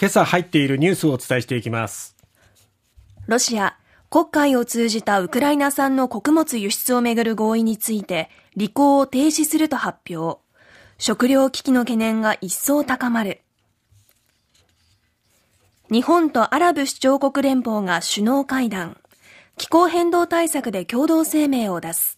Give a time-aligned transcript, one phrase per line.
[0.00, 2.16] 今朝入っているニュースをお伝えしていきます。
[3.26, 3.76] ロシア
[4.08, 10.40] 黒海を通じたウクライナ産の穀物輸出をめぐる合意について履行を停止すると発表。
[10.96, 13.42] 食糧危機の懸念が一層高まる。
[15.90, 18.96] 日本とアラブ首長国連邦が首脳会談。
[19.58, 22.16] 気候変動対策で共同声明を出す。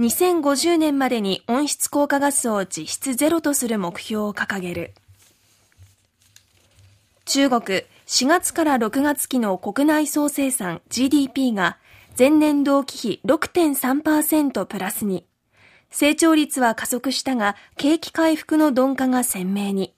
[0.00, 4.94] 2050年までに温室効果ガスを実質ゼロとする目標を掲げる。
[7.28, 7.60] 中国
[8.06, 11.76] 4月から6月期の国内総生産 GDP が
[12.18, 15.26] 前年同期比6.3%プラスに
[15.90, 19.94] 成長率は加速したが景気回復の鈍化が鮮明に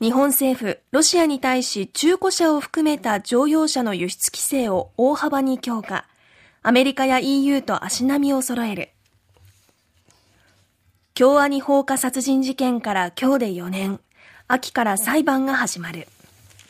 [0.00, 6.06] 日本政府、ロシアに対し中古車を含めた乗用車の輸出規制を大幅に強化。
[6.62, 8.90] アメリカや EU と足並みを揃える。
[11.14, 14.00] 京アニ放火殺人事件から今日で4年。
[14.46, 16.06] 秋から裁判が始まる。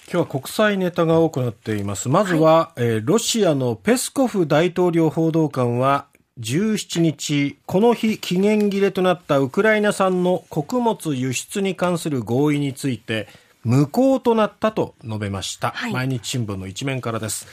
[0.06, 2.08] 今日は国際ネタが多くなっています。
[2.08, 6.06] まずは、はい、えー、ロシアのペスコフ大統領報道官は
[6.38, 13.28] 17日、この日期限切れとなったウクライナ産の穀物輸出に関する合意について
[13.64, 15.70] 無効となったと述べました。
[15.70, 17.46] はい、毎日新聞の一面からです。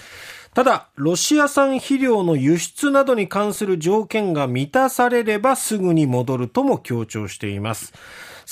[0.53, 7.93] ただ、ロシア産肥料の輸出などに関する条件が満たされればすぐに戻るとも強調しています。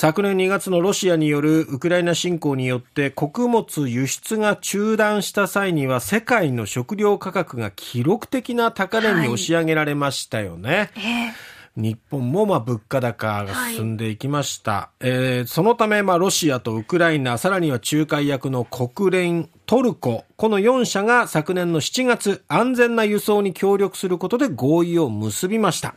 [0.02, 10.70] 昨年2月のロシアによるウクライナ侵攻によって穀物輸出が中断した際には世界の食料価格が記録的な高値に押し上げられましたよね。
[10.70, 11.30] はいえ。
[11.32, 25.96] ー日本もまあ物価高が進んでいきました、はい、えー、そのためまあロシアとウクライナさらには仲介役の国連トルコこの4社が昨年の7月安全な輸送に協力することで合意を結びました。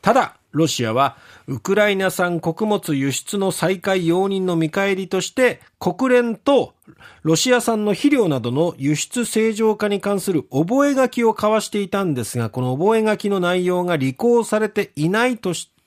[0.00, 6.74] ただロシアはウクライナ産穀物輸出の再開容認の見返りとして国連と
[7.22, 15.80] ロシア産の肥料などの輸出正常化に関する覚書を交わしていたんですが、この覚書の内容が履行されていないとして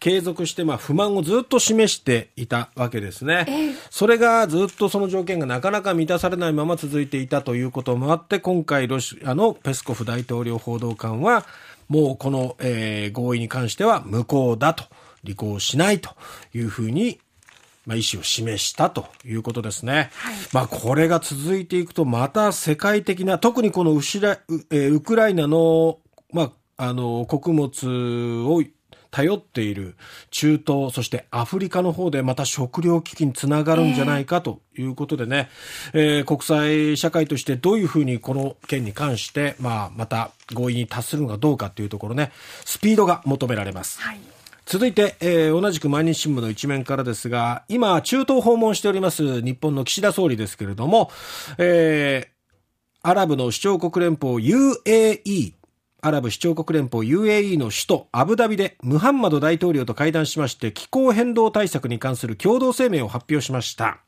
[0.00, 3.76] 継続してまあ不満をずっと示していたわけですね。
[3.88, 11.46] それがずっとその条件がなかなか満たされないまま続いていたということもあって、今回ロシアのペスコフ大統領報道官は、
[11.88, 14.84] もうこの、えー、合意に関しては無効だと、
[15.24, 16.10] 履行しないと
[16.52, 17.20] いうふうに
[17.86, 20.10] まあ、意思を示したということですね。
[20.14, 24.38] はい、まあ、これが続いていくと、また世界的な、特にこのウシラ、
[24.70, 25.98] えー、ウクライナの、
[26.32, 28.62] まあ、あの、穀物を
[29.12, 29.94] 頼っている
[30.30, 35.50] 中東、そしてアフリカの方でまた食糧危機につながるんじゃないかということでね、
[35.92, 42.32] えー、国際社会としてどういうふうにこの件に関して、まあ、また合意に達するのかどうかというところね、
[42.64, 44.00] スピードが求められます。
[44.00, 44.18] はい。
[44.64, 51.10] 続いて、えー、同じく毎日新聞の一面からですが、今、中東訪問しております日本の岸田総理ですけれども、
[51.58, 55.52] えー、アラブの首長国連邦 UAE
[56.04, 64.00] アラブ首長国連邦 UAE の首都アブダビでムハンマド大統領と会談しまして気候変動対策に関する共同声明を発表しました。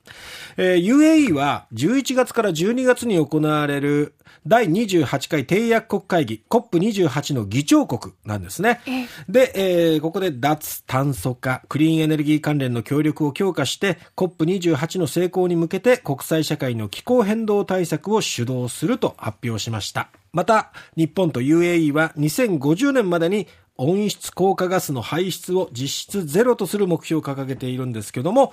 [0.57, 8.81] えー、UAE は11月から12月に行われる第28回締約国会議 COP28 の議長国なんですね。
[9.29, 20.09] で、えー、ここで脱炭素化、クリーンエネルギー関連の協力を強化して COP28 の成功に向けて国際社会の気候変動対策を主導すると発表しました。
[20.35, 23.47] また、日本と UAE は2050年までに
[23.77, 28.53] 温室効果ガスの排出を実質ゼロとする目標を掲げているんですけども、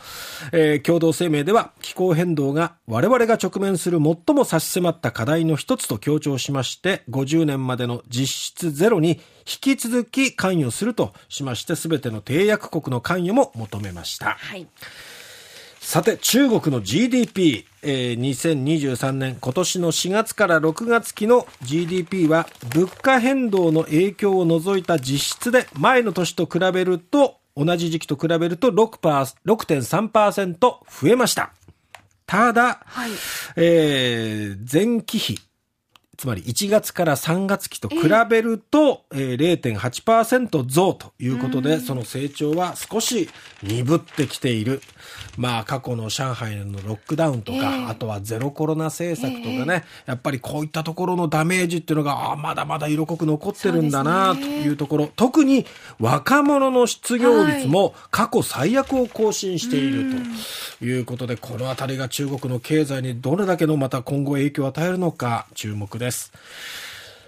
[0.52, 14.38] えー、共同声明では気候変動が我々が直面する最も差し迫った課題の一つと強調しまして、50年までの実質ゼロに引き続き関与するとしまして、すべての締約国の関与も求めました。
[14.40, 14.68] はい
[15.82, 31.52] さて、中国の GDP、えー、2023年、今年の4月から6月期の GDP は、物価変動の影響を除いた実質で、前の年と比べると、同じ時期と比べると6.3%増えました。
[32.26, 33.12] ただ、はい、
[33.58, 35.40] えー、前期比、
[36.22, 37.98] つまり1月から3月期と比
[38.30, 43.28] べると、えー、0.8%増ということで、その成長は少し
[43.64, 44.84] 鈍ってきている。
[45.38, 55.66] まあ、過去の上海のロックダウンとか、えー、あとはゼロコロナ政策とかね、えー、やっぱりこういったところのダメージっていうのが、あまだまだ色濃く残ってるんだなというところ、ね、特に
[56.00, 60.22] 若者の失業率も過去最悪を更新している
[60.80, 66.11] ということで、このあたりが中国の経済にどれだけのまた今後影響を与えるのか注目です。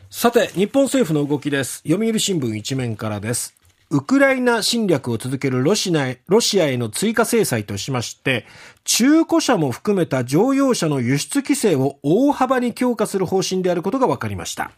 [0.10, 1.82] さて、日本政府の動きです。
[1.88, 3.56] 読売新聞一面からです。
[3.90, 8.46] ウクライナ侵略を続けるロシアロシアへの追加制裁としまして、
[8.84, 14.72] 中古車も含めた乗用車の輸出規制を大幅に強化する方針であることが分かりました。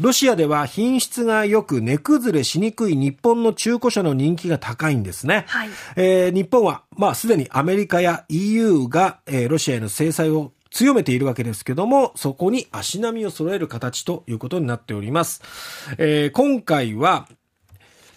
[0.00, 5.44] ロシアでは品質が良く値崩れしにくい日本の中古車の人気が高いんですね。
[5.48, 15.42] はい、えー、日本は、まあ、すでにアメリカや EU が、えー、ロシアへの制裁を強めているわけですけども、そこに足並みを揃える形ということになっております。
[15.98, 17.28] えー、今回は、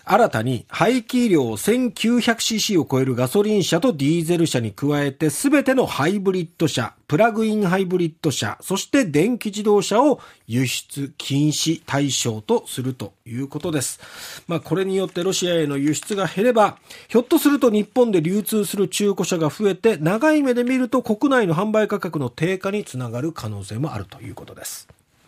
[0.03, 13.99] 新たに排気量 1900cc を超えるガソリン車とディーゼル車に加えて全てのハイブリッド車、プラグインハイブリッド車、そして電気自動車を輸出禁止対象とするということです。
[14.47, 16.77] まあこれによってロシアへの輸出が減れば、
[17.07, 24.87] ひょっとすると日本で流通する中古車が増えて、長い目で見ると国内の販売価格の低下につながる可能性もあるということです。